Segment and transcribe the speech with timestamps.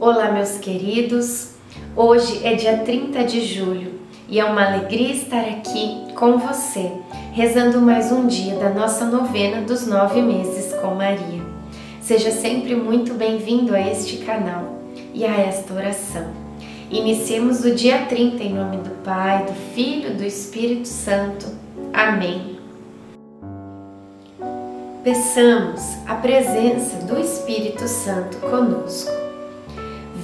[0.00, 1.54] Olá, meus queridos.
[1.96, 3.94] Hoje é dia 30 de julho
[4.28, 6.92] e é uma alegria estar aqui com você,
[7.32, 11.42] rezando mais um dia da nossa novena dos nove meses com Maria.
[12.00, 14.78] Seja sempre muito bem-vindo a este canal
[15.12, 16.28] e a esta oração.
[16.88, 21.44] Iniciemos o dia 30 em nome do Pai, do Filho e do Espírito Santo.
[21.92, 22.56] Amém.
[25.02, 29.27] Peçamos a presença do Espírito Santo conosco.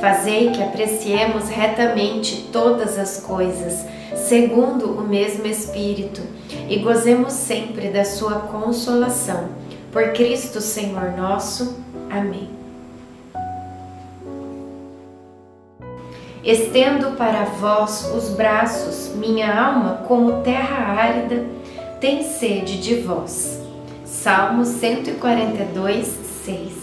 [0.00, 3.84] Fazei que apreciemos retamente todas as coisas,
[4.16, 6.20] segundo o mesmo Espírito,
[6.68, 9.48] e gozemos sempre da Sua consolação.
[9.90, 11.76] Por Cristo Senhor nosso.
[12.10, 12.62] Amém.
[16.44, 21.44] Estendo para vós os braços, minha alma, como terra árida,
[22.00, 23.60] tem sede de vós.
[24.04, 26.06] Salmo 142,
[26.44, 26.81] 6.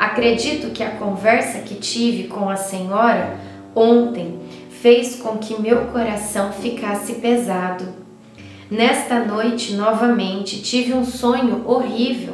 [0.00, 3.36] Acredito que a conversa que tive com a senhora
[3.76, 4.38] ontem
[4.80, 7.84] fez com que meu coração ficasse pesado.
[8.70, 12.32] Nesta noite, novamente, tive um sonho horrível.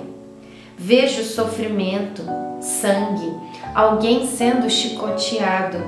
[0.79, 2.23] Vejo sofrimento,
[2.61, 3.35] sangue,
[3.75, 5.79] alguém sendo chicoteado.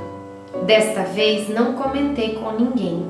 [0.67, 3.07] Desta vez não comentei com ninguém,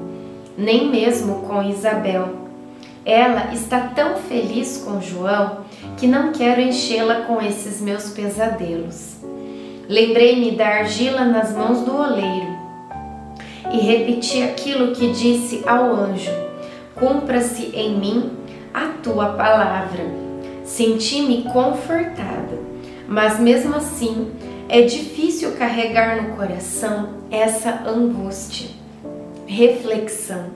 [0.58, 2.48] nem mesmo com Isabel
[3.08, 5.60] ela está tão feliz com João
[5.96, 9.16] que não quero enchê-la com esses meus pesadelos.
[9.88, 12.58] Lembrei-me da argila nas mãos do oleiro
[13.72, 16.30] e repeti aquilo que disse ao anjo:
[16.94, 18.30] Cumpra-se em mim
[18.72, 20.04] a tua palavra.
[20.64, 22.58] Senti-me confortada,
[23.08, 24.30] mas mesmo assim
[24.68, 28.68] é difícil carregar no coração essa angústia.
[29.46, 30.50] Reflexão.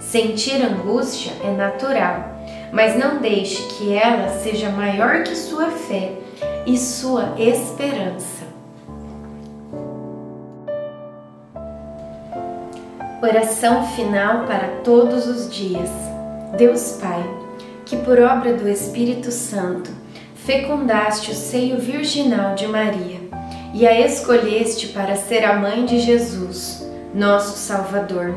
[0.00, 2.33] Sentir angústia é natural,
[2.74, 6.12] mas não deixe que ela seja maior que sua fé
[6.66, 8.42] e sua esperança.
[13.22, 15.88] Oração final para todos os dias.
[16.58, 17.24] Deus Pai,
[17.86, 19.90] que por obra do Espírito Santo
[20.34, 23.20] fecundaste o seio virginal de Maria
[23.72, 28.34] e a escolheste para ser a mãe de Jesus, nosso Salvador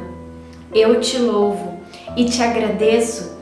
[0.73, 1.79] eu te louvo
[2.15, 3.36] e te agradeço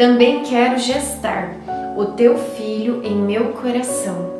[0.00, 1.56] também quero gestar
[1.94, 4.30] o teu filho em meu coração,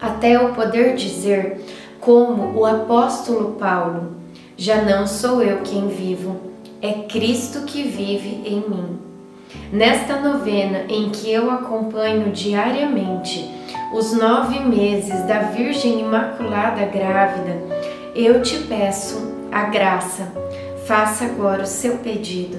[0.00, 1.60] até eu poder dizer,
[1.98, 4.12] como o apóstolo Paulo:
[4.56, 6.36] Já não sou eu quem vivo,
[6.80, 9.00] é Cristo que vive em mim.
[9.72, 13.50] Nesta novena em que eu acompanho diariamente
[13.92, 17.56] os nove meses da Virgem Imaculada Grávida,
[18.14, 20.32] eu te peço a graça.
[20.86, 22.58] Faça agora o seu pedido.